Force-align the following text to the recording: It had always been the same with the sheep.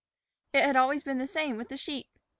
It 0.53 0.63
had 0.63 0.77
always 0.77 1.03
been 1.03 1.19
the 1.19 1.27
same 1.27 1.57
with 1.57 1.69
the 1.69 1.77
sheep. 1.77 2.07